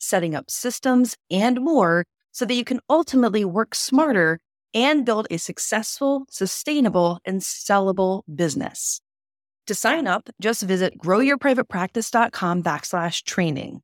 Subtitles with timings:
[0.00, 4.40] setting up systems, and more so that you can ultimately work smarter
[4.74, 9.00] and build a successful, sustainable, and sellable business.
[9.66, 13.82] To sign up, just visit growyourprivatepractice.com backslash training.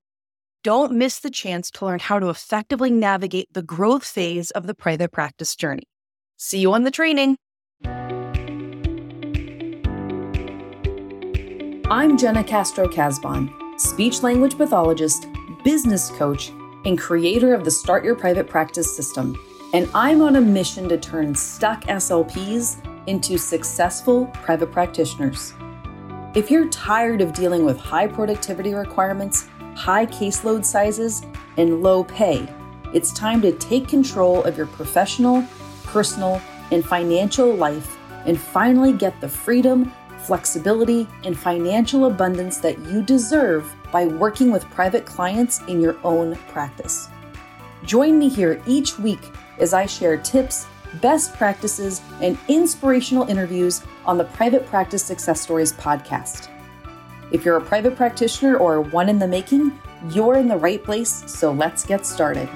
[0.65, 4.75] Don't miss the chance to learn how to effectively navigate the growth phase of the
[4.75, 5.85] private practice journey.
[6.37, 7.37] See you on the training.
[11.89, 15.29] I'm Jena Castro Casbon, speech language pathologist,
[15.67, 16.53] business coach,
[16.85, 19.37] and creator of the Start Your Private Practice system.
[19.73, 22.77] And I'm on a mission to turn stuck SLPs
[23.09, 25.55] into successful private practitioners.
[26.37, 31.23] If you're tired of dealing with high productivity requirements, high caseload sizes,
[31.57, 32.49] and low pay,
[32.95, 35.45] it's time to take control of your professional,
[35.83, 43.03] personal, and financial life and finally get the freedom, flexibility, and financial abundance that you
[43.03, 47.09] deserve by working with private clients in your own practice.
[47.85, 49.21] Join me here each week
[49.59, 50.67] as I share tips,
[51.01, 56.49] best practices, and inspirational interviews on the Private Practice Success Stories podcast.
[57.33, 59.79] If you're a private practitioner or one in the making,
[60.11, 62.49] you're in the right place, so let's get started.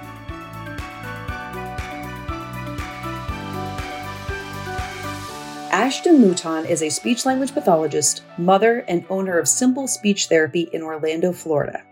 [5.71, 10.83] Ashton Mouton is a speech language pathologist, mother, and owner of Simple Speech Therapy in
[10.83, 11.85] Orlando, Florida.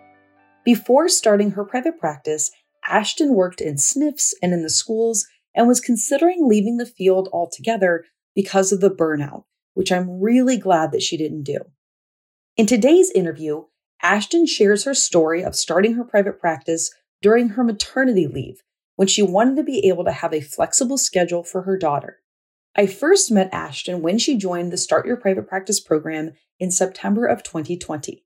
[0.64, 2.50] Before starting her private practice,
[2.88, 8.04] Ashton worked in SNFs and in the schools and was considering leaving the field altogether
[8.34, 11.58] because of the burnout, which I'm really glad that she didn't do.
[12.56, 13.67] In today's interview,
[14.02, 18.61] Ashton shares her story of starting her private practice during her maternity leave
[18.96, 22.18] when she wanted to be able to have a flexible schedule for her daughter.
[22.77, 27.27] I first met Ashton when she joined the Start Your Private Practice program in September
[27.27, 28.24] of 2020.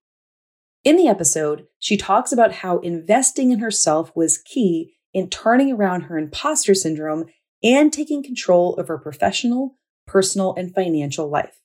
[0.85, 6.03] In the episode, she talks about how investing in herself was key in turning around
[6.03, 7.27] her imposter syndrome
[7.63, 11.61] and taking control of her professional, personal, and financial life.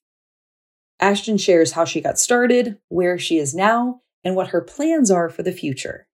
[0.99, 5.29] Ashton shares how she got started, where she is now, and what her plans are
[5.29, 6.07] for the future.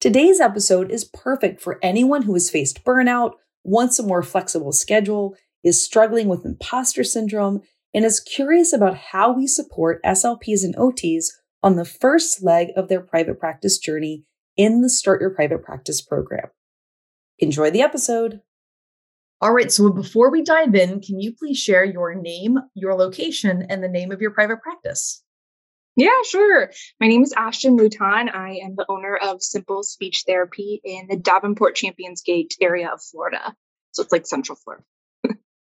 [0.00, 3.32] Today's episode is perfect for anyone who has faced burnout,
[3.64, 7.62] wants a more flexible schedule, is struggling with imposter syndrome,
[7.94, 11.26] and is curious about how we support SLPs and OTs
[11.62, 14.24] on the first leg of their private practice journey
[14.56, 16.48] in the Start Your Private Practice program.
[17.38, 18.40] Enjoy the episode.
[19.40, 23.64] All right, so before we dive in, can you please share your name, your location,
[23.68, 25.22] and the name of your private practice?
[25.94, 26.70] Yeah, sure.
[27.00, 28.28] My name is Ashton Mouton.
[28.28, 33.00] I am the owner of Simple Speech Therapy in the Davenport Champions Gate area of
[33.02, 33.54] Florida.
[33.92, 34.84] So it's like Central Florida.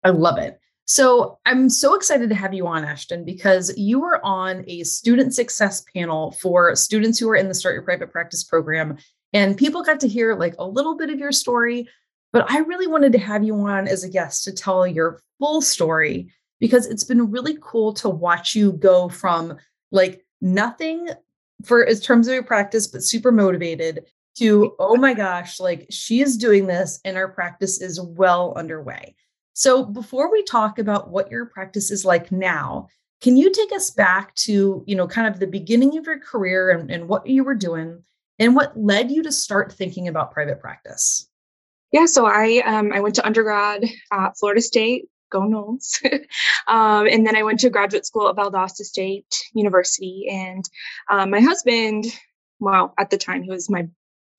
[0.03, 0.59] I love it.
[0.85, 5.35] So I'm so excited to have you on, Ashton, because you were on a student
[5.35, 8.97] success panel for students who are in the Start Your Private Practice program.
[9.31, 11.87] And people got to hear like a little bit of your story,
[12.33, 15.61] but I really wanted to have you on as a guest to tell your full
[15.61, 19.57] story because it's been really cool to watch you go from
[19.91, 21.09] like nothing
[21.63, 24.05] for as terms of your practice, but super motivated
[24.37, 29.15] to, oh my gosh, like she is doing this and our practice is well underway.
[29.59, 32.87] So, before we talk about what your practice is like now,
[33.19, 36.69] can you take us back to, you know, kind of the beginning of your career
[36.69, 38.01] and, and what you were doing
[38.39, 41.27] and what led you to start thinking about private practice?
[41.91, 43.83] Yeah, so I um, I went to undergrad
[44.13, 46.01] at Florida State, go Noles,
[46.69, 50.27] um, and then I went to graduate school at Valdosta State University.
[50.31, 50.63] And
[51.09, 52.05] um, my husband,
[52.59, 53.89] well, at the time he was my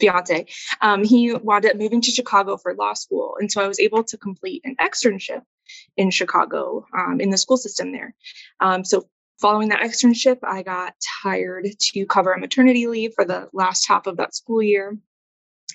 [0.01, 0.47] fiance,
[0.81, 3.37] um, he wound up moving to Chicago for law school.
[3.39, 5.43] And so I was able to complete an externship
[5.97, 8.15] in Chicago um, in the school system there.
[8.61, 9.09] Um, so
[9.41, 14.07] following that externship, I got hired to cover a maternity leave for the last half
[14.07, 14.97] of that school year.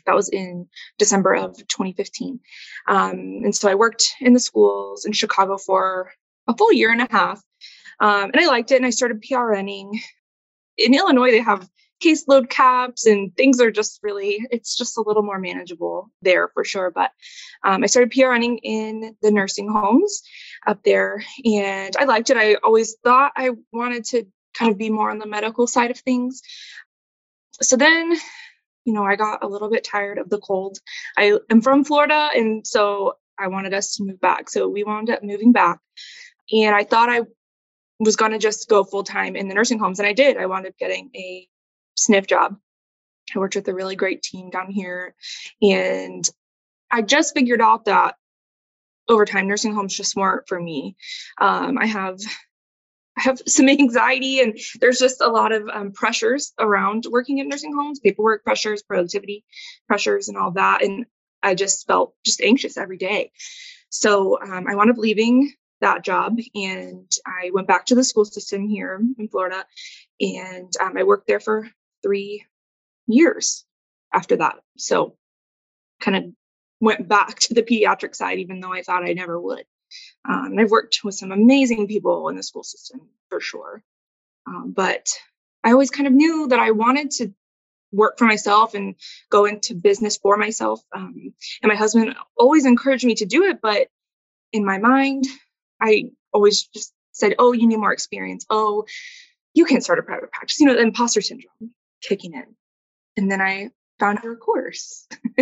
[0.06, 0.68] That was in
[1.00, 2.40] December of 2015.
[2.88, 3.10] Um,
[3.44, 6.12] and so I worked in the schools in Chicago for
[6.48, 7.42] a full year and a half.
[8.00, 9.98] Um, and I liked it and I started PRNing.
[10.78, 11.68] In Illinois, they have
[12.04, 16.64] caseload caps and things are just really it's just a little more manageable there for
[16.64, 17.12] sure but
[17.64, 20.22] um, i started prning in the nursing homes
[20.68, 24.90] up there and i liked it i always thought i wanted to kind of be
[24.90, 26.42] more on the medical side of things
[27.62, 28.14] so then
[28.86, 30.78] you know, I got a little bit tired of the cold.
[31.18, 34.50] I am from Florida, and so I wanted us to move back.
[34.50, 35.80] So we wound up moving back.
[36.54, 37.22] And I thought I
[38.00, 40.00] was going to just go full time in the nursing homes.
[40.00, 40.38] And I did.
[40.38, 41.48] I wound up getting a
[42.10, 42.58] SNF job.
[43.36, 45.16] I worked with a really great team down here.
[45.62, 46.28] And
[46.92, 48.16] I just figured out that
[49.08, 50.96] over time, nursing homes just weren't for me.
[51.40, 52.20] Um, I have
[53.18, 57.50] I have some anxiety and there's just a lot of um, pressures around working in
[57.50, 59.44] nursing homes, paperwork pressures, productivity
[59.88, 60.84] pressures, and all that.
[60.84, 61.06] And
[61.44, 63.32] I just felt just anxious every day.
[63.90, 68.26] So um, I wound up leaving that job and I went back to the school
[68.26, 69.66] system here in Florida.
[70.20, 71.70] And um, I worked there for
[72.06, 72.46] three
[73.08, 73.66] years
[74.14, 74.56] after that.
[74.78, 75.16] So
[76.00, 76.24] kind of
[76.80, 79.66] went back to the pediatric side, even though I thought I never would.
[80.28, 83.82] Um, and I've worked with some amazing people in the school system for sure.
[84.48, 85.08] Um, but
[85.64, 87.34] I always kind of knew that I wanted to
[87.92, 88.96] work for myself and
[89.32, 90.82] go into business for myself.
[90.94, 93.88] Um, and my husband always encouraged me to do it, but
[94.54, 95.26] in my mind,
[95.82, 98.46] I always just said, "Oh, you need more experience.
[98.50, 98.86] Oh,
[99.54, 101.74] you can't start a private practice." You know, the imposter syndrome
[102.08, 102.56] kicking in.
[103.18, 103.70] And then I
[104.00, 105.08] found your course.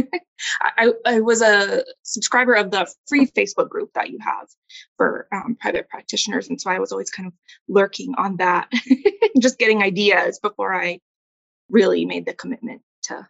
[0.62, 4.48] I, I, was a subscriber of the free Facebook group that you have
[4.98, 6.50] for um, private practitioners.
[6.50, 7.34] And so I was always kind of
[7.68, 8.72] lurking on that,
[9.40, 11.00] just getting ideas before I
[11.70, 13.28] really made the commitment to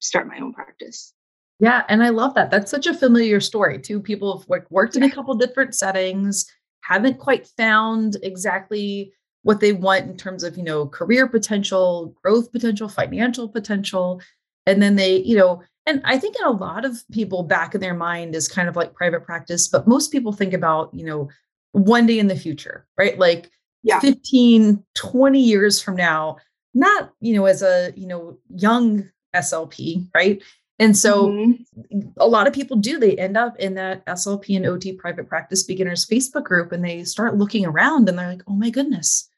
[0.00, 1.12] start my own practice.
[1.60, 2.50] Yeah, and I love that.
[2.50, 3.78] That's such a familiar story.
[3.78, 6.46] Two people have worked in a couple different settings,
[6.82, 9.12] haven't quite found exactly
[9.44, 14.20] what they want in terms of, you know, career potential, growth potential, financial potential,
[14.66, 17.80] and then they, you know, and I think in a lot of people back in
[17.80, 21.28] their mind is kind of like private practice, but most people think about, you know,
[21.72, 23.18] one day in the future, right?
[23.18, 23.50] Like
[23.82, 24.00] yeah.
[24.00, 26.38] 15, 20 years from now,
[26.72, 30.42] not, you know, as a, you know, young SLP, right?
[30.78, 32.00] And so mm-hmm.
[32.16, 35.62] a lot of people do, they end up in that SLP and OT private practice
[35.62, 39.28] beginners Facebook group and they start looking around and they're like, oh my goodness,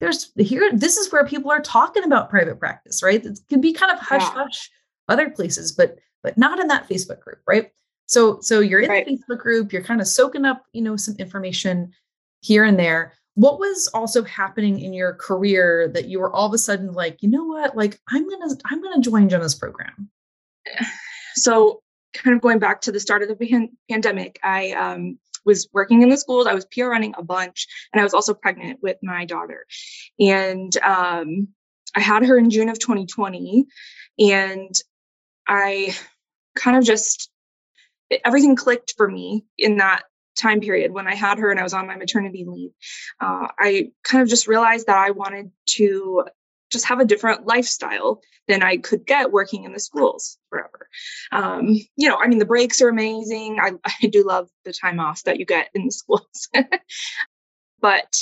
[0.00, 3.24] there's here, this is where people are talking about private practice, right?
[3.24, 4.30] It can be kind of hush yeah.
[4.30, 4.70] hush
[5.08, 7.70] other places, but but not in that Facebook group, right?
[8.06, 9.06] So so you're in right.
[9.06, 11.92] the Facebook group, you're kind of soaking up, you know, some information
[12.40, 13.12] here and there.
[13.34, 17.22] What was also happening in your career that you were all of a sudden like,
[17.22, 20.10] you know what, like I'm gonna I'm gonna join Jena's program?
[21.36, 21.82] So
[22.14, 26.02] kind of going back to the start of the pan- pandemic, I um, was working
[26.02, 26.46] in the schools.
[26.46, 29.66] I was PRNing a bunch, and I was also pregnant with my daughter.
[30.18, 31.48] And um,
[31.94, 33.66] I had her in June of 2020,
[34.18, 34.74] and
[35.46, 35.94] I
[36.56, 37.30] kind of just
[38.24, 40.04] everything clicked for me in that
[40.36, 42.70] time period when I had her and I was on my maternity leave.
[43.20, 46.24] Uh, I kind of just realized that I wanted to
[46.74, 50.88] just have a different lifestyle than I could get working in the schools forever.
[51.32, 53.58] Um, you know, I mean, the breaks are amazing.
[53.60, 53.72] I,
[54.02, 56.48] I do love the time off that you get in the schools,
[57.80, 58.20] but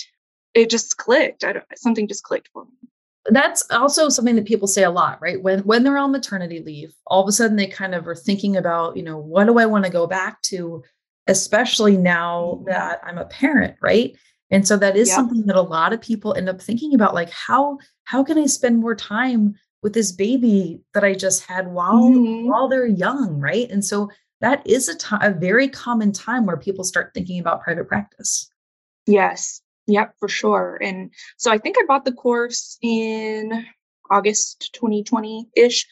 [0.55, 1.43] it just clicked.
[1.43, 2.89] I don't, something just clicked for me
[3.31, 6.93] that's also something that people say a lot right when when they're on maternity leave
[7.07, 9.67] all of a sudden they kind of are thinking about you know what do i
[9.67, 10.83] want to go back to
[11.29, 12.65] especially now mm-hmm.
[12.65, 14.17] that i'm a parent right
[14.53, 17.31] and so that is something that a lot of people end up thinking about like
[17.31, 22.05] how how can i spend more time with this baby that i just had while
[22.05, 22.49] mm-hmm.
[22.49, 24.09] while they're young right and so
[24.41, 28.49] that is a a very common time where people start thinking about private practice
[29.06, 30.79] yes Yep, for sure.
[30.81, 33.67] And so I think I bought the course in
[34.11, 35.87] August 2020 ish.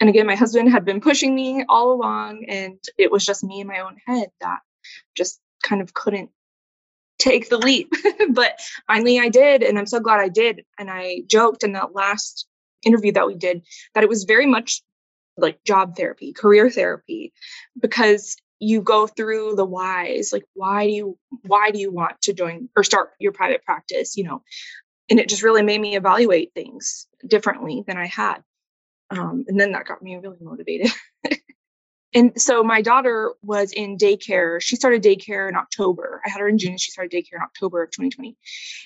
[0.00, 3.60] And again, my husband had been pushing me all along, and it was just me
[3.60, 4.60] in my own head that
[5.14, 6.30] just kind of couldn't
[7.22, 7.92] take the leap.
[8.30, 10.64] but finally I did, and I'm so glad I did.
[10.78, 12.46] And I joked in that last
[12.84, 13.62] interview that we did
[13.94, 14.82] that it was very much
[15.36, 17.32] like job therapy, career therapy,
[17.80, 22.32] because you go through the whys like why do you why do you want to
[22.32, 24.40] join or start your private practice you know
[25.10, 28.36] and it just really made me evaluate things differently than i had
[29.10, 30.92] um, and then that got me really motivated
[32.14, 36.48] and so my daughter was in daycare she started daycare in october i had her
[36.48, 38.36] in june she started daycare in october of 2020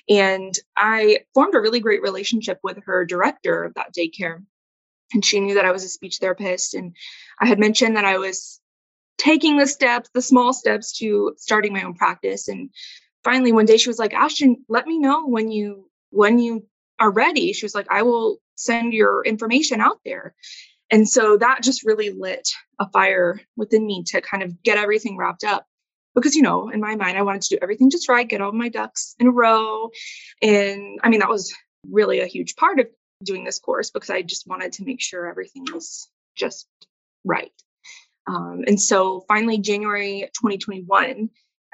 [0.09, 4.43] and i formed a really great relationship with her director of that daycare
[5.13, 6.95] and she knew that i was a speech therapist and
[7.39, 8.59] i had mentioned that i was
[9.17, 12.47] taking the steps, the small steps to starting my own practice.
[12.47, 12.69] And
[13.23, 16.65] finally one day she was like, Ashton, let me know when you when you
[16.99, 17.53] are ready.
[17.53, 20.33] She was like, I will send your information out there.
[20.89, 22.47] And so that just really lit
[22.79, 25.65] a fire within me to kind of get everything wrapped up.
[26.15, 28.51] Because, you know, in my mind, I wanted to do everything just right, get all
[28.51, 29.91] my ducks in a row.
[30.41, 31.53] And I mean, that was
[31.89, 32.87] really a huge part of
[33.23, 36.67] doing this course because I just wanted to make sure everything was just
[37.23, 37.51] right.
[38.27, 41.29] Um, and so finally, January 2021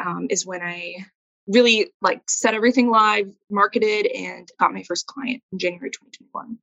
[0.05, 1.05] um, is when I
[1.47, 6.57] really like set everything live, marketed, and got my first client in January 2021.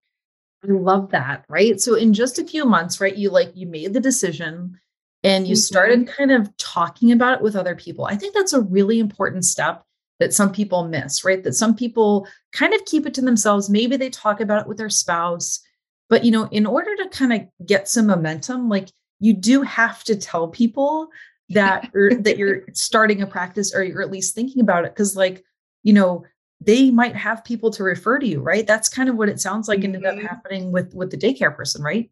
[0.63, 1.81] I love that, right?
[1.81, 4.79] So in just a few months, right, you like you made the decision
[5.23, 5.61] and you mm-hmm.
[5.61, 8.07] started kind of talking about it with other people.
[8.07, 9.85] I think that's a really important step
[10.19, 11.43] that some people miss, right?
[11.43, 13.71] That some people kind of keep it to themselves.
[13.71, 15.61] Maybe they talk about it with their spouse,
[16.09, 18.89] but you know, in order to kind of get some momentum, like
[19.19, 21.09] you do have to tell people
[21.51, 25.17] that or that you're starting a practice or you're at least thinking about it because
[25.17, 25.45] like
[25.83, 26.25] you know
[26.61, 29.69] they might have people to refer to you right that's kind of what it sounds
[29.69, 29.95] like mm-hmm.
[29.95, 30.27] ended up mm-hmm.
[30.27, 32.11] happening with with the daycare person right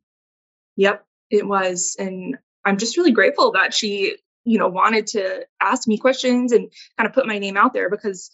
[0.77, 5.87] yep it was and i'm just really grateful that she you know wanted to ask
[5.87, 8.31] me questions and kind of put my name out there because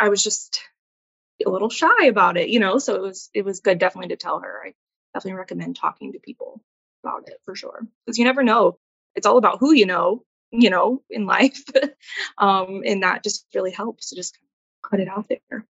[0.00, 0.60] i was just
[1.44, 4.16] a little shy about it you know so it was it was good definitely to
[4.16, 4.72] tell her i
[5.14, 6.62] definitely recommend talking to people
[7.04, 8.78] about it for sure because you never know
[9.14, 11.62] it's all about who you know you know, in life.
[12.38, 14.38] um, and that just really helps to just
[14.88, 15.66] put it out there.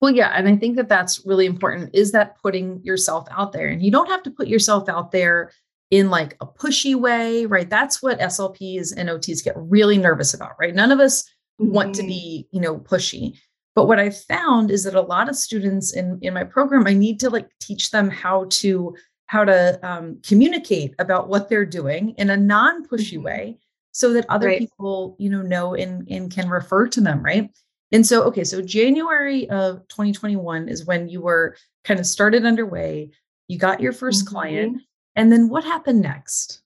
[0.00, 0.32] Well, yeah.
[0.34, 3.68] And I think that that's really important is that putting yourself out there.
[3.68, 5.52] And you don't have to put yourself out there
[5.90, 7.68] in like a pushy way, right?
[7.68, 10.74] That's what SLPs and OTs get really nervous about, right?
[10.74, 11.22] None of us
[11.60, 11.72] mm-hmm.
[11.72, 12.08] want to mm-hmm.
[12.08, 13.38] be, you know, pushy.
[13.74, 16.94] But what I've found is that a lot of students in in my program, I
[16.94, 18.94] need to like teach them how to
[19.26, 23.22] how to um, communicate about what they're doing in a non-pushy mm-hmm.
[23.22, 23.58] way
[23.92, 24.58] so that other right.
[24.58, 27.50] people you know know and, and can refer to them right
[27.92, 33.10] and so okay so january of 2021 is when you were kind of started underway
[33.48, 34.34] you got your 1st mm-hmm.
[34.34, 34.82] client
[35.16, 36.62] and then what happened next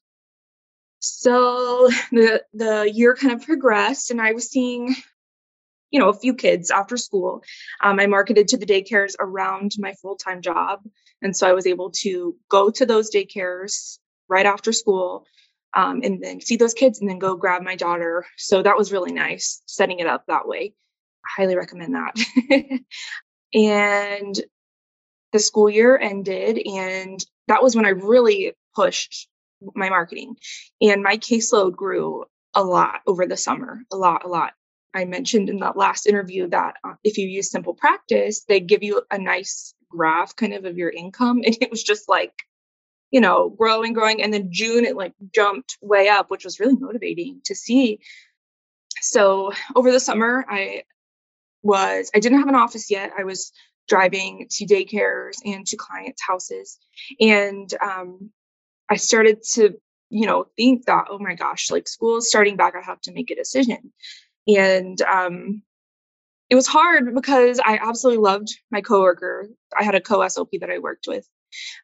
[0.99, 4.95] so the the year kind of progressed and i was seeing
[5.91, 7.43] you know a few kids after school
[7.83, 10.81] um, i marketed to the daycares around my full-time job
[11.23, 15.27] and so i was able to go to those daycares right after school
[15.75, 18.25] um, and then see those kids and then go grab my daughter.
[18.37, 20.75] So that was really nice setting it up that way.
[21.37, 22.15] Highly recommend that.
[23.55, 24.41] and
[25.33, 29.29] the school year ended, and that was when I really pushed
[29.75, 30.37] my marketing.
[30.81, 32.25] And my caseload grew
[32.55, 34.53] a lot over the summer, a lot, a lot.
[34.95, 38.85] I mentioned in that last interview that uh, if you use simple practice, they give
[38.85, 41.43] you a nice graph kind of of your income.
[41.45, 42.33] And it was just like
[43.15, 44.21] you know, growing, growing.
[44.25, 48.01] And then June, it like jumped way up, which was really motivating to see.
[49.01, 50.83] So over the summer, I
[51.65, 53.13] was, I didn't have an office yet.
[53.19, 53.51] I was
[53.89, 56.79] driving to daycares and to clients' houses.
[57.21, 58.31] And um,
[58.89, 59.75] I started to,
[60.11, 62.75] you know, think that, oh my gosh, like school is starting back.
[62.77, 63.93] I have to make a decision.
[64.47, 65.63] And um,
[66.51, 69.49] it was hard because I absolutely loved my coworker.
[69.79, 71.27] I had a co SLP that I worked with.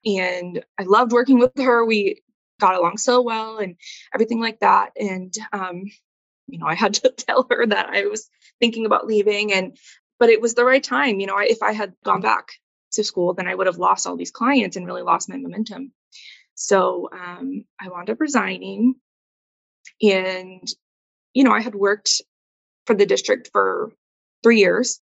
[0.05, 1.85] And I loved working with her.
[1.85, 2.23] We
[2.61, 3.77] got along so well and
[4.15, 4.91] everything like that.
[4.99, 5.85] And, um,
[6.53, 8.29] you know, I had to tell her that I was
[8.61, 9.77] thinking about leaving and,
[10.19, 11.21] but it was the right time.
[11.21, 12.53] You know, if I had gone back
[12.93, 15.93] to school, then I would have lost all these clients and really lost my momentum.
[16.55, 18.97] So um, I wound up resigning.
[20.03, 20.69] And,
[21.33, 22.21] you know, I had worked
[22.87, 23.93] for the district for
[24.43, 25.01] three years.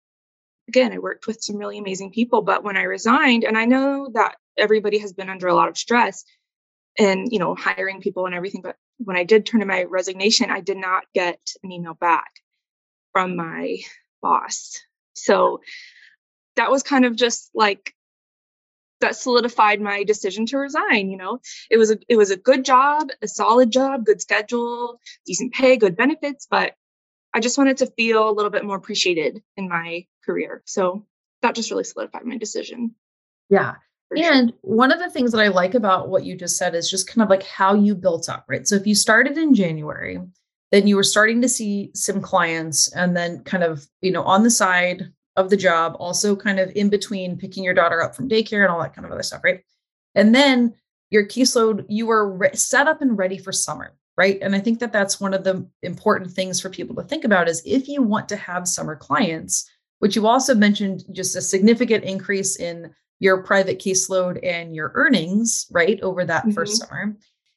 [0.67, 2.41] Again, I worked with some really amazing people.
[2.41, 5.77] But when I resigned, and I know that everybody has been under a lot of
[5.77, 6.25] stress
[6.97, 10.49] and you know hiring people and everything but when i did turn in my resignation
[10.49, 12.31] i did not get an email back
[13.15, 13.77] from my
[14.21, 14.81] boss.
[15.13, 15.61] So
[16.57, 17.93] that was kind of just like
[18.99, 21.39] that solidified my decision to resign you know?
[21.71, 25.77] It was a it was a good job a solid job good schedule decent pay
[25.77, 26.73] good benefits but
[27.33, 30.61] i just wanted to feel a little bit more appreciated in my career.
[30.65, 31.05] So
[31.41, 32.95] that just really solidified my decision.
[33.49, 33.75] Yeah
[34.17, 34.57] and sure.
[34.61, 37.23] one of the things that I like about what you just said is just kind
[37.23, 38.67] of like how you built up, right?
[38.67, 40.19] So if you started in January,
[40.71, 44.43] then you were starting to see some clients and then kind of, you know, on
[44.43, 48.29] the side of the job, also kind of in between picking your daughter up from
[48.29, 49.61] daycare and all that kind of other stuff, right?
[50.15, 50.73] And then
[51.09, 54.39] your caseload, you were re- set up and ready for summer, right?
[54.41, 57.49] And I think that that's one of the important things for people to think about
[57.49, 59.69] is if you want to have summer clients,
[59.99, 65.67] which you also mentioned just a significant increase in your private caseload and your earnings,
[65.71, 66.51] right, over that mm-hmm.
[66.51, 67.15] first summer.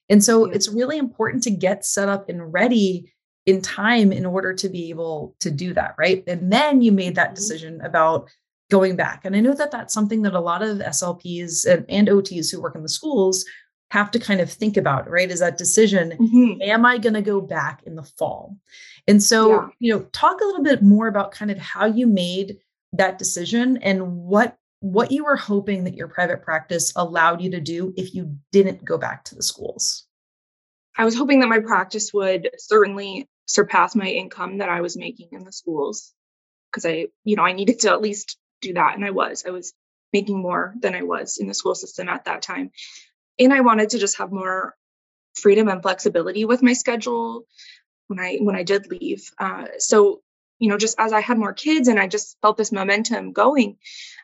[0.08, 0.54] And so yeah.
[0.54, 3.12] it's really important to get set up and ready
[3.46, 6.22] in time in order to be able to do that, right?
[6.26, 7.34] And then you made that mm-hmm.
[7.34, 8.30] decision about
[8.70, 9.24] going back.
[9.24, 12.60] And I know that that's something that a lot of SLPs and, and OTs who
[12.60, 13.44] work in the schools
[13.90, 15.30] have to kind of think about, right?
[15.30, 16.60] Is that decision, mm-hmm.
[16.60, 18.54] am I going to go back in the fall?
[19.06, 19.68] And so, yeah.
[19.78, 22.58] you know, talk a little bit more about kind of how you made
[22.92, 27.60] that decision and what what you were hoping that your private practice allowed you to
[27.60, 30.06] do if you didn't go back to the schools.
[30.96, 35.28] I was hoping that my practice would certainly surpass my income that I was making
[35.32, 36.12] in the schools
[36.70, 38.94] because I, you know, I needed to at least do that.
[38.94, 39.72] And I was, I was
[40.12, 42.70] making more than I was in the school system at that time.
[43.38, 44.74] And I wanted to just have more
[45.34, 47.44] freedom and flexibility with my schedule
[48.08, 49.30] when I when I did leave.
[49.38, 50.22] Uh, so
[50.58, 53.76] you know, just as I had more kids and I just felt this momentum going,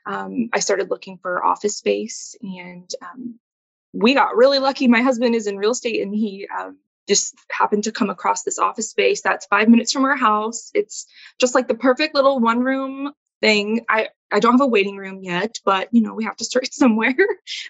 [0.07, 3.39] um, I started looking for office space, and um,
[3.93, 4.89] we got really lucky.
[4.89, 8.59] My husband is in real estate, and he um, just happened to come across this
[8.59, 10.71] office space that's five minutes from our house.
[10.75, 11.07] It's
[11.39, 13.85] just like the perfect little one room thing.
[13.89, 16.69] I I don't have a waiting room yet, but you know we have to start
[16.73, 17.15] somewhere.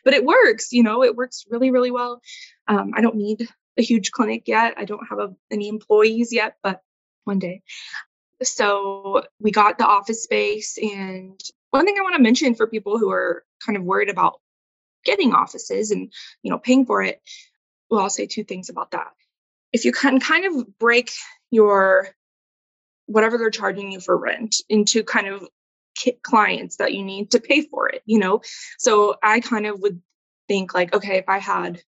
[0.04, 0.72] but it works.
[0.72, 2.20] You know, it works really really well.
[2.68, 4.74] Um, I don't need a huge clinic yet.
[4.76, 6.80] I don't have a, any employees yet, but
[7.24, 7.62] one day.
[8.42, 10.78] So we got the office space.
[10.80, 11.40] And
[11.74, 14.40] one thing I want to mention for people who are kind of worried about
[15.04, 16.12] getting offices and
[16.42, 17.20] you know paying for it,
[17.90, 19.10] well, I'll say two things about that.
[19.72, 21.10] If you can kind of break
[21.50, 22.08] your
[23.06, 25.46] whatever they're charging you for rent into kind of
[26.22, 28.42] clients that you need to pay for it, you know.
[28.78, 30.00] So I kind of would
[30.46, 31.82] think like, okay, if I had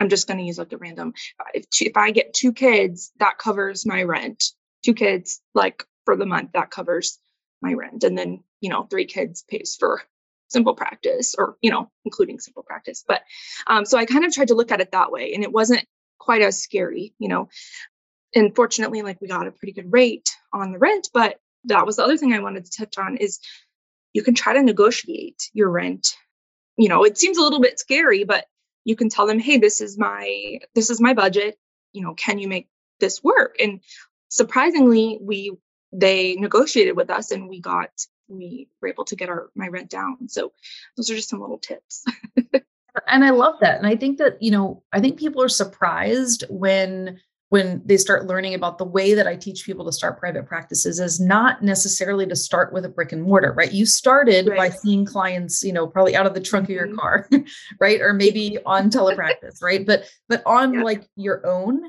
[0.00, 1.14] I'm just going to use like a random.
[1.54, 4.42] If, if I get two kids, that covers my rent.
[4.84, 7.20] Two kids, like for the month, that covers
[7.62, 8.04] my rent.
[8.04, 10.02] And then, you know, three kids pays for
[10.48, 13.04] simple practice or, you know, including simple practice.
[13.06, 13.22] But
[13.66, 15.32] um, so I kind of tried to look at it that way.
[15.34, 15.86] And it wasn't
[16.18, 17.48] quite as scary, you know.
[18.34, 21.08] And fortunately, like we got a pretty good rate on the rent.
[21.12, 23.40] But that was the other thing I wanted to touch on is
[24.12, 26.16] you can try to negotiate your rent.
[26.76, 28.46] You know, it seems a little bit scary, but
[28.84, 31.56] you can tell them hey this is my this is my budget
[31.92, 32.68] you know can you make
[33.00, 33.80] this work and
[34.28, 35.52] surprisingly we
[35.92, 37.90] they negotiated with us and we got
[38.28, 40.52] we were able to get our my rent down so
[40.96, 42.04] those are just some little tips
[43.08, 46.44] and i love that and i think that you know i think people are surprised
[46.48, 47.18] when
[47.52, 50.98] when they start learning about the way that I teach people to start private practices
[50.98, 53.70] is not necessarily to start with a brick and mortar, right?
[53.70, 54.56] You started right.
[54.56, 56.72] by seeing clients, you know, probably out of the trunk mm-hmm.
[56.72, 56.98] of your mm-hmm.
[56.98, 57.28] car,
[57.78, 58.00] right?
[58.00, 59.86] Or maybe on telepractice, right?
[59.86, 60.82] But but on yeah.
[60.82, 61.82] like your own.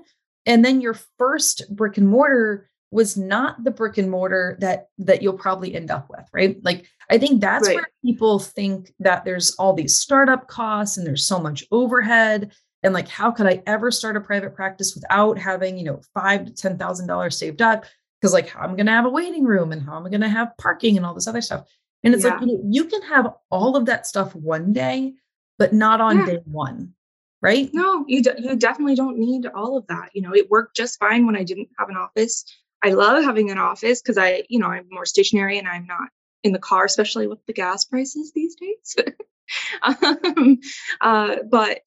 [0.46, 5.21] And then your first brick and mortar was not the brick and mortar that that
[5.21, 6.58] you'll probably end up with, right?
[6.63, 7.75] Like I think that's right.
[7.75, 12.51] where people think that there's all these startup costs and there's so much overhead
[12.84, 16.45] and like how could i ever start a private practice without having you know five
[16.45, 17.86] to ten thousand dollars saved up
[18.19, 20.21] because like how i'm going to have a waiting room and how am i going
[20.21, 21.65] to have parking and all this other stuff
[22.03, 22.32] and it's yeah.
[22.32, 25.13] like you, know, you can have all of that stuff one day
[25.58, 26.25] but not on yeah.
[26.25, 26.93] day one
[27.41, 30.75] right no you, d- you definitely don't need all of that you know it worked
[30.75, 32.45] just fine when i didn't have an office
[32.84, 36.10] i love having an office because i you know i'm more stationary and i'm not
[36.43, 38.96] in the car especially with the gas prices these days
[39.82, 40.60] um,
[41.02, 41.82] uh, but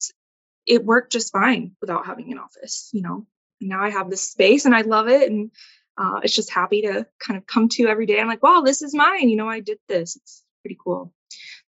[0.66, 3.26] it worked just fine without having an office, you know.
[3.60, 5.30] Now I have this space and I love it.
[5.30, 5.50] And
[5.96, 8.20] uh, it's just happy to kind of come to every day.
[8.20, 9.28] I'm like, wow, this is mine.
[9.28, 10.16] You know, I did this.
[10.16, 11.12] It's pretty cool.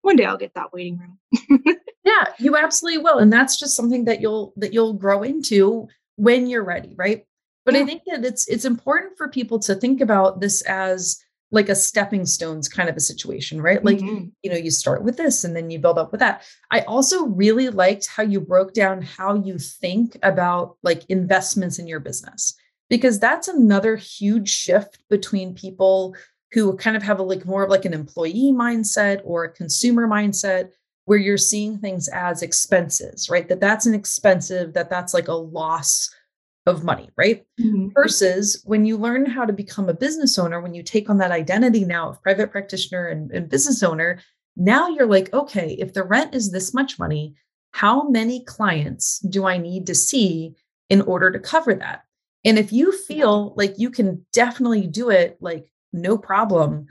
[0.02, 1.20] One day I'll get that waiting room.
[2.04, 3.20] yeah, you absolutely will.
[3.20, 7.26] And that's just something that you'll that you'll grow into when you're ready, right?
[7.68, 7.82] But yeah.
[7.82, 11.76] I think that it's it's important for people to think about this as like a
[11.76, 13.84] stepping stones kind of a situation, right?
[13.84, 14.30] Like, mm-hmm.
[14.42, 16.44] you know, you start with this and then you build up with that.
[16.72, 21.88] I also really liked how you broke down how you think about like investments in
[21.88, 22.56] your business,
[22.90, 26.16] because that's another huge shift between people
[26.54, 30.08] who kind of have a like more of like an employee mindset or a consumer
[30.08, 30.70] mindset
[31.04, 33.50] where you're seeing things as expenses, right?
[33.50, 36.10] That that's an expensive, that that's like a loss
[36.68, 37.46] of money, right?
[37.60, 37.90] Mm-hmm.
[37.96, 41.32] Versus when you learn how to become a business owner, when you take on that
[41.32, 44.20] identity now of private practitioner and, and business owner,
[44.56, 47.36] now you're like, okay, if the rent is this much money,
[47.72, 50.56] how many clients do I need to see
[50.90, 52.04] in order to cover that?
[52.44, 56.88] And if you feel like you can definitely do it, like no problem,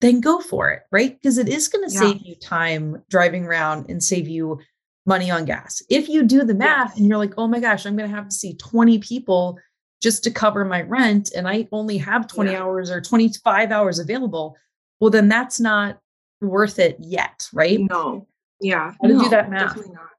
[0.00, 1.14] then go for it, right?
[1.14, 2.00] Because it is going to yeah.
[2.00, 4.60] save you time driving around and save you
[5.06, 5.82] money on gas.
[5.88, 8.28] If you do the math and you're like, oh my gosh, I'm going to have
[8.28, 9.58] to see 20 people
[10.02, 12.62] just to cover my rent and I only have 20 yeah.
[12.62, 14.56] hours or 25 hours available,
[15.00, 15.98] well, then that's not
[16.40, 17.78] worth it yet, right?
[17.80, 18.26] No.
[18.60, 18.92] Yeah.
[19.00, 19.68] How to no, do that math.
[19.68, 20.10] Definitely not.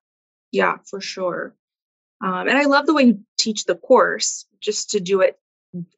[0.52, 1.56] Yeah, for sure.
[2.23, 5.38] Um, and I love the way you teach the course just to do it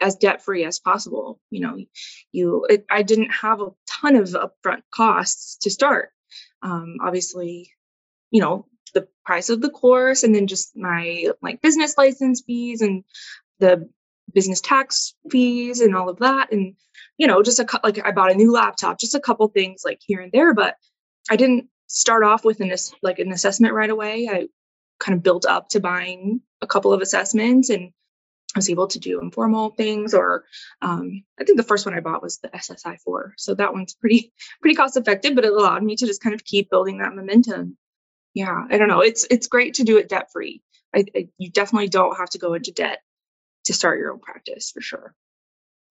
[0.02, 1.40] as debt free as possible.
[1.50, 1.78] You know,
[2.32, 6.10] you, it, I didn't have a ton of upfront costs to start.
[6.62, 7.72] Um, obviously,
[8.32, 12.82] you know, the price of the course and then just my like business license fees
[12.82, 13.04] and
[13.60, 13.90] the
[14.34, 16.76] business tax fees and all of that and
[17.18, 20.00] you know just a like i bought a new laptop just a couple things like
[20.06, 20.76] here and there but
[21.30, 24.28] I didn't start off with an like an assessment right away.
[24.30, 24.48] I
[25.00, 27.92] kind of built up to buying a couple of assessments and
[28.56, 30.46] I was able to do informal things or
[30.82, 33.36] um, I think the first one I bought was the SSI 4.
[33.38, 36.44] So that one's pretty pretty cost effective, but it allowed me to just kind of
[36.44, 37.78] keep building that momentum.
[38.34, 39.02] Yeah, I don't know.
[39.02, 40.62] It's it's great to do it debt free.
[40.96, 43.00] I, I, you definitely don't have to go into debt
[43.66, 45.14] to start your own practice for sure.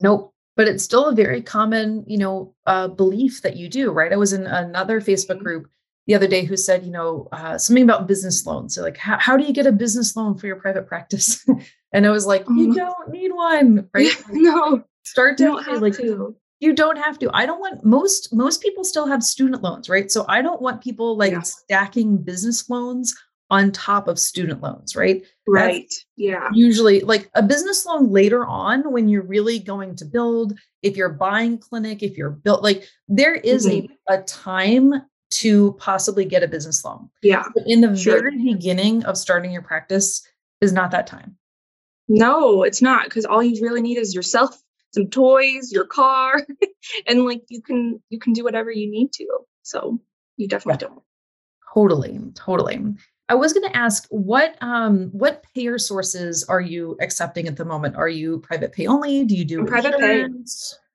[0.00, 0.34] Nope.
[0.56, 4.12] But it's still a very common, you know, uh, belief that you do, right?
[4.12, 5.44] I was in another Facebook mm-hmm.
[5.44, 5.70] group
[6.08, 8.74] the other day who said, you know, uh, something about business loans.
[8.74, 11.46] So like, how, how do you get a business loan for your private practice?
[11.92, 12.72] and I was like, you mm-hmm.
[12.72, 14.10] don't need one, right?
[14.30, 16.34] no, start to like to.
[16.60, 17.30] You don't have to.
[17.32, 20.10] I don't want most most people still have student loans, right?
[20.10, 21.40] So I don't want people like yeah.
[21.42, 23.14] stacking business loans
[23.50, 25.24] on top of student loans, right?
[25.46, 25.82] Right.
[25.82, 26.48] That's yeah.
[26.52, 31.08] Usually, like a business loan later on, when you're really going to build, if you're
[31.08, 33.92] buying clinic, if you're built, like there is mm-hmm.
[34.08, 34.92] a, a time
[35.30, 37.08] to possibly get a business loan.
[37.22, 37.44] Yeah.
[37.54, 38.20] But in the sure.
[38.20, 40.26] very beginning of starting your practice
[40.60, 41.36] is not that time.
[42.08, 44.58] No, it's not because all you really need is yourself,
[44.92, 46.46] some toys, your car,
[47.06, 49.26] and like you can you can do whatever you need to.
[49.62, 50.00] So
[50.36, 50.88] you definitely yeah.
[50.88, 51.02] don't.
[51.74, 52.94] Totally, totally.
[53.28, 57.64] I was going to ask what um what payer sources are you accepting at the
[57.64, 57.96] moment?
[57.96, 59.24] Are you private pay only?
[59.24, 60.26] Do you do private pay?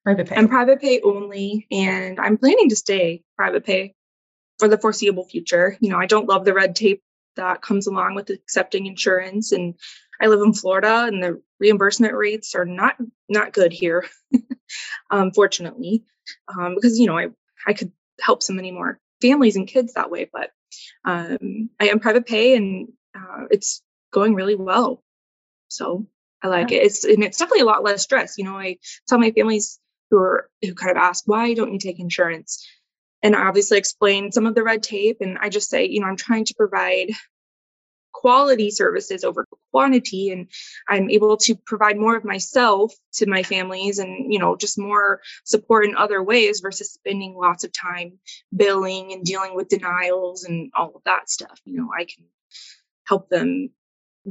[0.04, 0.36] Private pay.
[0.36, 3.94] I'm private pay only, and I'm planning to stay private pay
[4.60, 5.78] for the foreseeable future.
[5.80, 7.02] You know, I don't love the red tape
[7.36, 9.76] that comes along with accepting insurance and
[10.22, 12.96] I live in Florida and the reimbursement rates are not
[13.30, 14.06] not good here,
[15.12, 16.04] unfortunately,
[16.48, 17.28] um, because you know I
[17.68, 20.52] I could help so many more families and kids that way, but
[21.06, 25.04] um, I am private pay and uh, it's going really well,
[25.68, 26.08] so
[26.42, 26.84] I like it.
[26.84, 28.38] It's and it's definitely a lot less stress.
[28.38, 29.80] You know, I tell my families
[30.12, 32.68] who are who kind of ask why don't you take insurance,
[33.22, 35.18] and I obviously explain some of the red tape.
[35.22, 37.12] And I just say, you know, I'm trying to provide
[38.14, 40.48] quality services over quantity and
[40.88, 45.20] i'm able to provide more of myself to my families and you know just more
[45.44, 48.18] support in other ways versus spending lots of time
[48.56, 52.26] billing and dealing with denials and all of that stuff you know i can
[53.08, 53.70] help them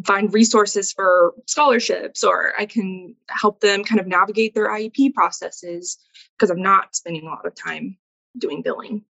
[0.07, 5.99] find resources for scholarships or i can help them kind of navigate their iep processes
[6.39, 7.99] because i'm not spending a lot of time
[8.39, 9.05] doing billing,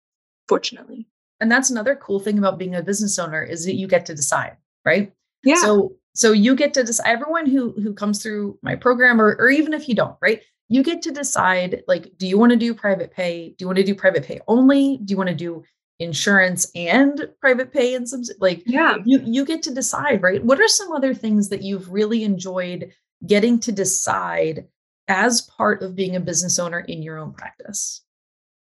[0.49, 1.07] fortunately.
[1.41, 4.15] And that's another cool thing about being a business owner is that you get to
[4.15, 5.13] decide, right?
[5.45, 5.57] Yeah.
[5.57, 9.51] So so you get to decide everyone who who comes through my program or or
[9.51, 10.43] even if you don't, right?
[10.69, 13.51] You get to decide like do you want to do private pay?
[13.51, 14.99] Do you want to do private pay only?
[14.99, 15.65] Do you want to do
[15.99, 20.61] insurance and private pay and some like yeah you you get to decide right what
[20.61, 22.93] are some other things that you've really enjoyed
[23.27, 24.67] getting to decide
[25.07, 28.03] as part of being a business owner in your own practice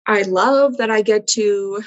[0.07, 1.83] I love that I get to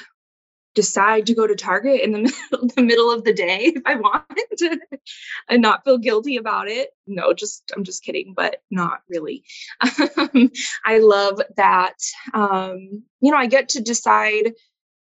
[0.74, 2.18] decide to go to Target in the
[2.50, 4.24] middle, the middle of the day if I want
[5.48, 6.90] and not feel guilty about it.
[7.06, 9.44] No, just I'm just kidding, but not really.
[10.18, 10.50] Um,
[10.84, 11.94] I love that
[12.34, 14.52] um, you know I get to decide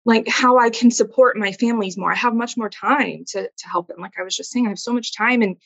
[0.04, 2.12] like how I can support my families more.
[2.12, 4.00] I have much more time to to help them.
[4.00, 5.56] Like I was just saying, I have so much time and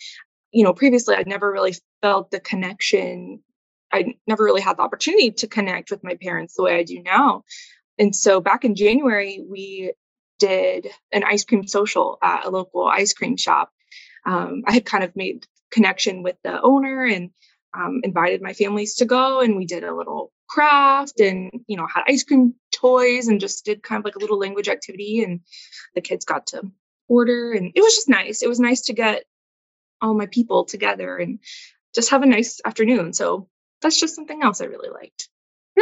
[0.52, 3.42] you know previously I'd never really felt the connection
[3.92, 7.02] I never really had the opportunity to connect with my parents the way I do
[7.02, 7.44] now.
[8.00, 9.92] And so back in January, we
[10.38, 13.70] did an ice cream social at a local ice cream shop.
[14.26, 17.30] Um, I had kind of made connection with the owner and
[17.76, 21.86] um, invited my families to go, and we did a little craft and you know
[21.86, 25.40] had ice cream toys and just did kind of like a little language activity, and
[25.94, 26.62] the kids got to
[27.06, 28.42] order, and it was just nice.
[28.42, 29.24] It was nice to get
[30.00, 31.38] all my people together and
[31.94, 33.12] just have a nice afternoon.
[33.12, 33.48] So
[33.82, 35.28] that's just something else I really liked.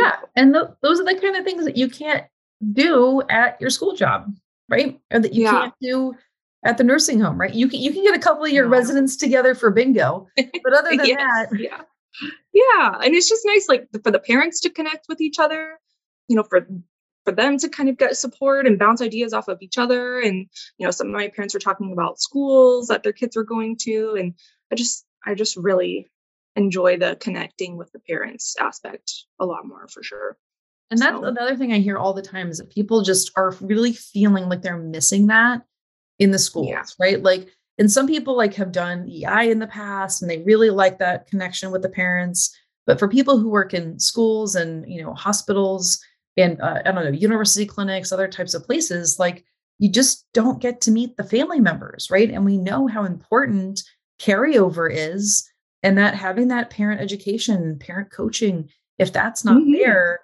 [0.00, 0.16] Yeah.
[0.36, 2.24] And th- those are the kind of things that you can't
[2.72, 4.32] do at your school job,
[4.68, 5.00] right?
[5.12, 5.50] Or that you yeah.
[5.50, 6.14] can't do
[6.64, 7.54] at the nursing home, right?
[7.54, 8.70] You can you can get a couple of your no.
[8.70, 11.82] residents together for bingo, but other than yes, that, yeah,
[12.52, 15.78] yeah, and it's just nice, like for the parents to connect with each other,
[16.28, 16.66] you know, for
[17.24, 20.46] for them to kind of get support and bounce ideas off of each other, and
[20.78, 23.76] you know, some of my parents were talking about schools that their kids were going
[23.82, 24.34] to, and
[24.72, 26.08] I just I just really
[26.56, 30.36] enjoy the connecting with the parents aspect a lot more for sure.
[30.90, 31.24] And that's so.
[31.24, 34.62] another thing I hear all the time is that people just are really feeling like
[34.62, 35.62] they're missing that
[36.18, 36.84] in the schools, yeah.
[36.98, 37.22] right?
[37.22, 40.98] Like, and some people like have done EI in the past and they really like
[40.98, 42.56] that connection with the parents.
[42.86, 46.00] But for people who work in schools and, you know, hospitals
[46.36, 49.44] and, uh, I don't know, university clinics, other types of places, like
[49.78, 52.30] you just don't get to meet the family members, right?
[52.30, 53.82] And we know how important
[54.20, 55.48] carryover is
[55.82, 59.72] and that having that parent education parent coaching if that's not mm-hmm.
[59.72, 60.20] there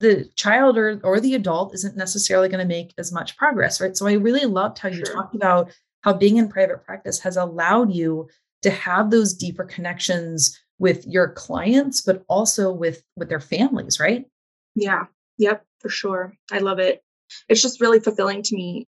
[0.00, 3.96] the child or or the adult isn't necessarily going to make as much progress right?
[3.96, 5.14] So i really loved how you sure.
[5.14, 8.28] talked about how being in private practice has allowed you
[8.62, 14.26] to have those deeper connections with your clients but also with with their families right?
[14.74, 15.04] Yeah.
[15.38, 16.34] Yep for sure.
[16.50, 17.02] I love it.
[17.48, 18.86] It's just really fulfilling to me.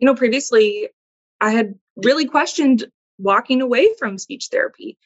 [0.00, 0.88] You know previously
[1.40, 2.86] i had really questioned
[3.18, 4.98] walking away from speech therapy.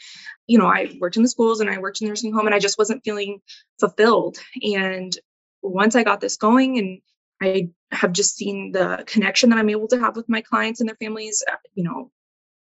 [0.47, 2.55] You know, I worked in the schools and I worked in the nursing home and
[2.55, 3.41] I just wasn't feeling
[3.81, 4.39] fulfilled.
[4.63, 5.17] And
[5.63, 7.01] once I got this going and
[7.43, 10.89] I have just seen the connection that I'm able to have with my clients and
[10.89, 12.11] their families, uh, you know,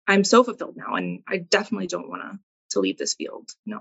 [0.07, 2.39] I'm so fulfilled now and I definitely don't want to
[2.71, 3.51] to leave this field.
[3.67, 3.81] No.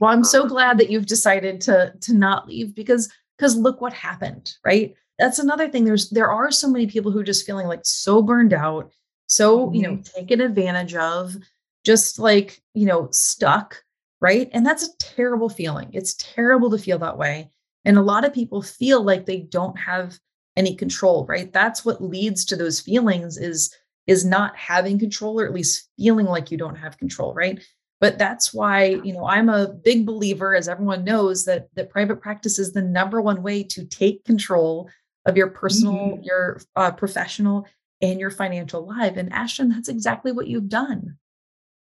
[0.00, 3.80] Well, I'm so um, glad that you've decided to to not leave because because look
[3.80, 4.94] what happened, right?
[5.18, 5.84] That's another thing.
[5.84, 8.92] There's there are so many people who are just feeling like so burned out
[9.32, 9.74] so, mm-hmm.
[9.74, 10.20] you know, mm-hmm.
[10.20, 11.36] taken advantage of,
[11.84, 13.82] just like, you know, stuck,
[14.20, 14.50] right?
[14.52, 15.88] And that's a terrible feeling.
[15.92, 17.50] It's terrible to feel that way.
[17.84, 20.18] And a lot of people feel like they don't have
[20.56, 21.52] any control, right?
[21.52, 23.74] That's what leads to those feelings is
[24.08, 27.62] is not having control or at least feeling like you don't have control, right?
[28.00, 32.20] But that's why, you know, I'm a big believer as everyone knows that that private
[32.20, 34.90] practice is the number one way to take control
[35.24, 36.22] of your personal, mm-hmm.
[36.22, 37.64] your uh, professional
[38.02, 39.16] and your financial life.
[39.16, 41.16] And Ashton, that's exactly what you've done.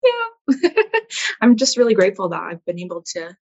[0.05, 0.55] Yeah.
[1.41, 3.35] I'm just really grateful that I've been able to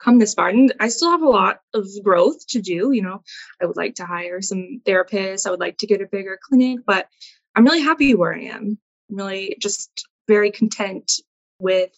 [0.00, 0.48] come this far.
[0.48, 2.92] And I still have a lot of growth to do.
[2.92, 3.22] You know,
[3.62, 6.80] I would like to hire some therapists, I would like to get a bigger clinic,
[6.84, 7.06] but
[7.54, 8.78] I'm really happy where I am.
[9.10, 11.12] I'm really just very content
[11.58, 11.92] with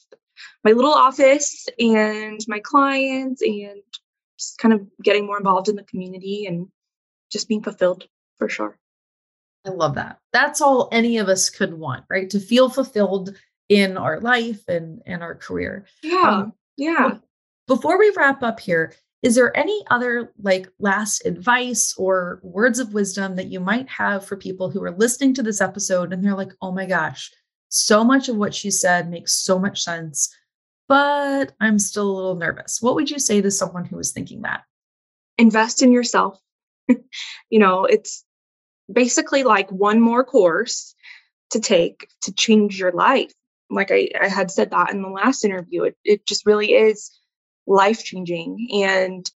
[0.62, 3.82] my little office and my clients and
[4.38, 6.68] just kind of getting more involved in the community and
[7.32, 8.78] just being fulfilled for sure.
[9.66, 10.18] I love that.
[10.32, 12.30] That's all any of us could want, right?
[12.30, 13.36] To feel fulfilled
[13.68, 15.86] in our life and and our career.
[16.02, 16.30] Yeah.
[16.30, 17.18] Um, yeah.
[17.66, 22.94] Before we wrap up here, is there any other like last advice or words of
[22.94, 26.36] wisdom that you might have for people who are listening to this episode and they're
[26.36, 27.30] like, "Oh my gosh,
[27.68, 30.34] so much of what she said makes so much sense,
[30.88, 34.42] but I'm still a little nervous." What would you say to someone who is thinking
[34.42, 34.62] that?
[35.36, 36.40] Invest in yourself.
[36.88, 38.24] you know, it's
[38.92, 40.94] basically like one more course
[41.50, 43.32] to take to change your life.
[43.70, 47.10] Like I, I had said that in the last interview, it, it just really is
[47.66, 48.68] life changing.
[48.84, 49.30] And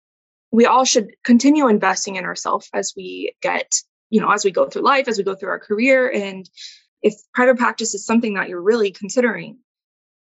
[0.52, 3.76] we all should continue investing in ourselves as we get,
[4.10, 6.12] you know, as we go through life, as we go through our career.
[6.12, 6.50] And
[7.02, 9.60] if private practice is something that you're really considering,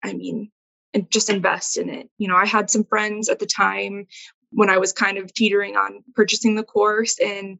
[0.03, 0.51] I mean,
[0.95, 2.09] and just invest in it.
[2.19, 4.07] You know, I had some friends at the time
[4.51, 7.59] when I was kind of teetering on purchasing the course and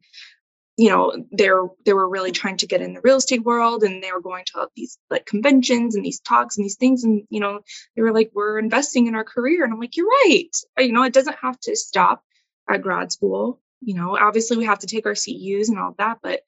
[0.77, 4.01] you know they're they were really trying to get in the real estate world and
[4.01, 7.39] they were going to these like conventions and these talks and these things and you
[7.39, 7.59] know
[7.95, 11.03] they were like we're investing in our career and i'm like you're right you know
[11.03, 12.23] it doesn't have to stop
[12.69, 16.17] at grad school you know obviously we have to take our ceus and all that
[16.23, 16.41] but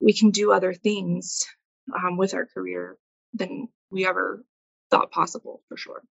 [0.00, 1.44] we can do other things
[1.94, 2.96] um, with our career
[3.34, 4.44] than we ever
[4.90, 6.02] thought possible for sure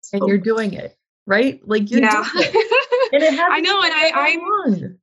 [0.00, 0.96] so, and you're doing it
[1.26, 2.24] right like you're yeah.
[2.32, 3.12] doing it.
[3.12, 4.98] and it i know and i i'm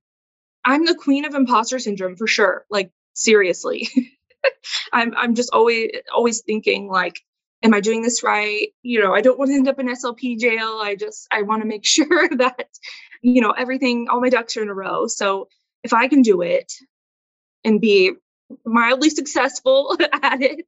[0.65, 2.65] I'm the queen of imposter syndrome for sure.
[2.69, 3.87] Like seriously.
[4.93, 7.19] I'm I'm just always always thinking like
[7.63, 8.69] am I doing this right?
[8.83, 10.79] You know, I don't want to end up in SLP jail.
[10.81, 12.67] I just I want to make sure that
[13.21, 15.07] you know everything all my ducks are in a row.
[15.07, 15.47] So
[15.83, 16.71] if I can do it
[17.63, 18.13] and be
[18.65, 20.65] mildly successful at it,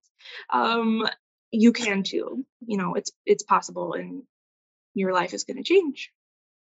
[0.52, 1.08] um
[1.52, 2.46] you can too.
[2.66, 4.24] You know, it's it's possible and
[4.94, 6.12] your life is going to change.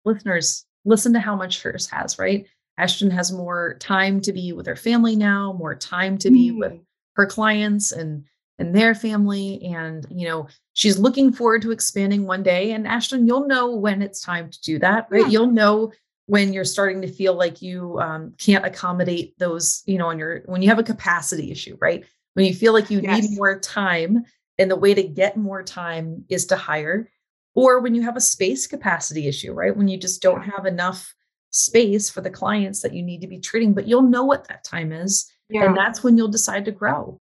[0.05, 2.47] Listeners, listen to how much hers has, right?
[2.81, 6.59] Ashton has more time to be with her family now, more time to be mm.
[6.59, 6.73] with
[7.17, 8.25] her clients and
[8.59, 9.63] and their family.
[9.65, 12.73] And you know she's looking forward to expanding one day.
[12.73, 15.23] And Ashton you'll know when it's time to do that right?
[15.23, 15.29] Yeah.
[15.29, 15.93] you'll know
[16.27, 20.43] when you're starting to feel like you um, can't accommodate those you know when you're
[20.47, 22.05] when you have a capacity issue right?
[22.35, 23.29] When you feel like you yes.
[23.29, 24.25] need more time
[24.59, 27.11] and the way to get more time is to hire.
[27.55, 29.77] Or when you have a space capacity issue right?
[29.77, 31.15] When you just don't have enough
[31.51, 34.65] space for the clients that you need to be treating, but you'll know what that
[34.65, 35.31] time is.
[35.49, 35.65] Yeah.
[35.65, 37.19] And that's when you'll decide to grow.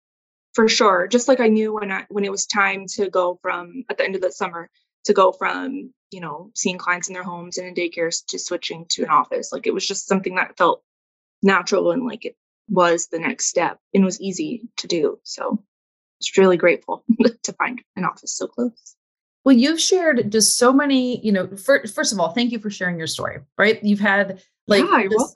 [0.55, 1.07] For sure.
[1.07, 4.05] Just like I knew when I when it was time to go from at the
[4.05, 4.69] end of the summer
[5.05, 8.87] to go from, you know, seeing clients in their homes and in daycares to switching
[8.91, 9.53] to an office.
[9.53, 10.83] Like it was just something that felt
[11.43, 12.37] natural and like it
[12.69, 15.19] was the next step and was easy to do.
[15.23, 15.63] So
[16.19, 17.05] it's really grateful
[17.43, 18.97] to find an office so close.
[19.49, 22.69] Well, you've shared just so many, you know, for, first of all, thank you for
[22.69, 23.83] sharing your story, right?
[23.83, 25.35] You've had like yeah, this,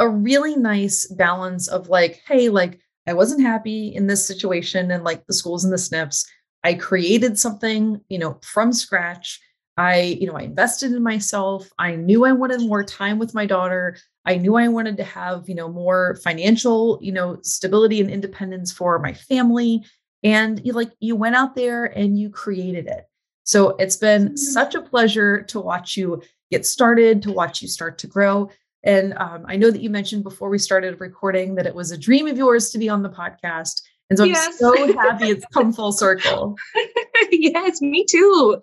[0.00, 5.04] a really nice balance of like, hey, like I wasn't happy in this situation and
[5.04, 6.26] like the schools and the SNFs.
[6.64, 9.40] I created something, you know, from scratch.
[9.76, 11.70] I, you know, I invested in myself.
[11.78, 13.96] I knew I wanted more time with my daughter.
[14.24, 18.72] I knew I wanted to have, you know, more financial, you know, stability and independence
[18.72, 19.84] for my family.
[20.24, 23.06] And you like you went out there and you created it.
[23.44, 27.98] So it's been such a pleasure to watch you get started, to watch you start
[27.98, 28.50] to grow.
[28.82, 31.98] And um, I know that you mentioned before we started recording that it was a
[31.98, 33.80] dream of yours to be on the podcast.
[34.10, 34.46] And so yes.
[34.46, 36.56] I'm so happy it's come full circle.
[37.30, 38.60] yes, me too.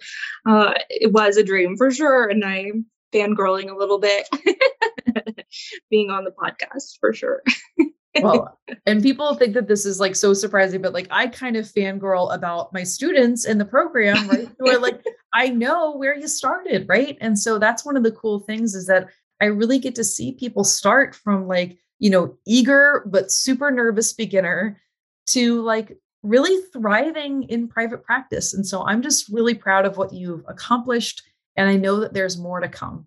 [0.48, 2.30] Uh, it was a dream for sure.
[2.30, 4.28] And I'm fangirling a little bit
[5.89, 7.44] being on the podcast for sure.
[8.19, 11.65] well, and people think that this is like so surprising, but like I kind of
[11.65, 14.50] fangirl about my students in the program, right?
[14.60, 15.02] Who are like,
[15.34, 17.17] I know where you started, right?
[17.21, 19.08] And so that's one of the cool things is that
[19.39, 24.13] I really get to see people start from like, you know, eager but super nervous
[24.13, 24.80] beginner
[25.28, 28.54] to like really thriving in private practice.
[28.54, 31.24] And so I'm just really proud of what you've accomplished.
[31.56, 33.06] And I know that there's more to come.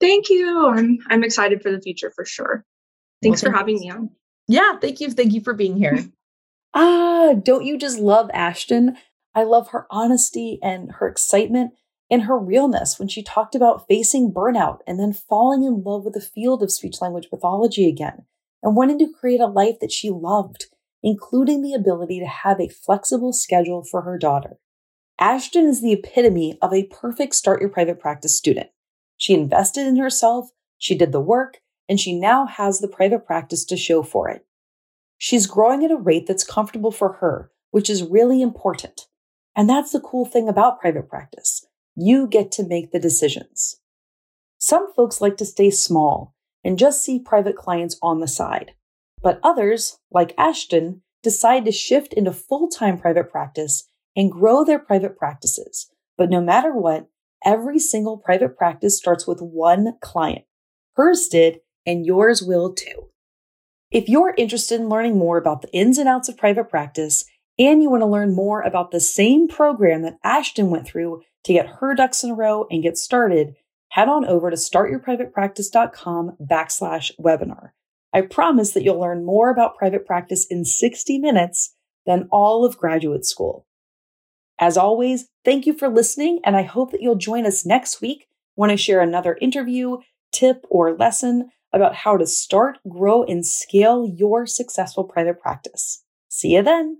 [0.00, 0.68] Thank you.
[0.68, 2.64] I'm I'm excited for the future for sure.
[3.22, 4.10] Thanks well, for having me on.
[4.48, 5.10] Yeah, thank you.
[5.10, 6.04] Thank you for being here.
[6.74, 8.96] ah, don't you just love Ashton?
[9.34, 11.72] I love her honesty and her excitement
[12.10, 16.14] and her realness when she talked about facing burnout and then falling in love with
[16.14, 18.24] the field of speech language pathology again
[18.62, 20.66] and wanting to create a life that she loved,
[21.02, 24.58] including the ability to have a flexible schedule for her daughter.
[25.18, 28.68] Ashton is the epitome of a perfect start your private practice student.
[29.16, 33.64] She invested in herself, she did the work, and she now has the private practice
[33.66, 34.44] to show for it.
[35.18, 39.06] She's growing at a rate that's comfortable for her, which is really important.
[39.54, 41.66] And that's the cool thing about private practice.
[41.94, 43.80] You get to make the decisions.
[44.58, 48.72] Some folks like to stay small and just see private clients on the side.
[49.22, 54.78] But others, like Ashton, decide to shift into full time private practice and grow their
[54.78, 55.90] private practices.
[56.16, 57.08] But no matter what,
[57.44, 60.44] every single private practice starts with one client.
[60.94, 63.08] Hers did, and yours will too.
[63.90, 67.24] If you're interested in learning more about the ins and outs of private practice,
[67.58, 71.52] and you want to learn more about the same program that Ashton went through to
[71.52, 73.54] get her ducks in a row and get started,
[73.90, 77.70] head on over to startyourprivatepractice.com backslash webinar.
[78.12, 82.78] I promise that you'll learn more about private practice in 60 minutes than all of
[82.78, 83.66] graduate school.
[84.58, 88.26] As always, thank you for listening, and I hope that you'll join us next week
[88.54, 89.98] when I share another interview,
[90.32, 96.02] tip, or lesson about how to start, grow, and scale your successful private practice.
[96.28, 96.98] See you then.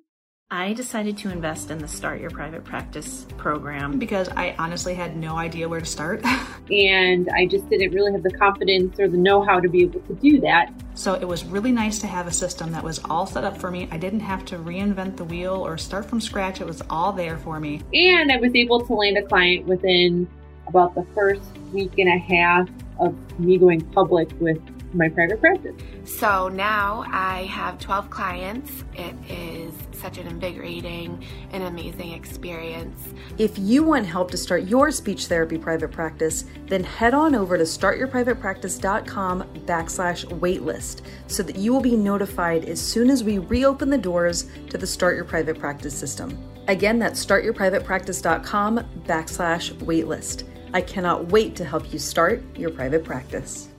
[0.48, 5.16] I decided to invest in the Start Your Private Practice program because I honestly had
[5.16, 6.24] no idea where to start.
[6.70, 9.98] and I just didn't really have the confidence or the know how to be able
[10.02, 10.72] to do that.
[10.94, 13.72] So it was really nice to have a system that was all set up for
[13.72, 13.88] me.
[13.90, 17.38] I didn't have to reinvent the wheel or start from scratch, it was all there
[17.38, 17.82] for me.
[17.92, 20.28] And I was able to land a client within
[20.68, 24.60] about the first week and a half of me going public with
[24.94, 25.74] my private practice.
[26.04, 28.84] So now I have 12 clients.
[28.94, 33.14] It is such an invigorating and amazing experience.
[33.38, 37.56] If you want help to start your speech therapy private practice, then head on over
[37.58, 43.90] to startyourprivatepractice.com backslash waitlist so that you will be notified as soon as we reopen
[43.90, 46.38] the doors to the Start Your Private Practice system.
[46.68, 50.44] Again, that's startyourprivatepractice.com backslash waitlist.
[50.76, 53.70] I cannot wait to help you start your private practice.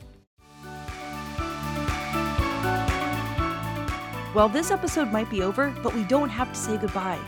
[4.33, 7.19] Well, this episode might be over, but we don't have to say goodbye.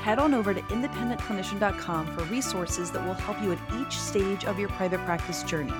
[0.00, 4.58] Head on over to independentclinician.com for resources that will help you at each stage of
[4.58, 5.74] your private practice journey.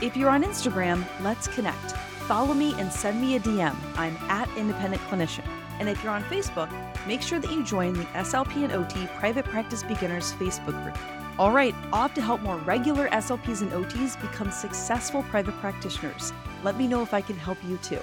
[0.00, 1.92] If you're on Instagram, let's connect.
[2.26, 3.76] Follow me and send me a DM.
[3.98, 5.46] I'm at Independent Clinician.
[5.78, 6.72] And if you're on Facebook,
[7.06, 11.23] make sure that you join the SLP and OT Private Practice Beginners Facebook group.
[11.36, 16.32] All right, off to help more regular SLPs and OTs become successful private practitioners.
[16.62, 17.98] Let me know if I can help you too.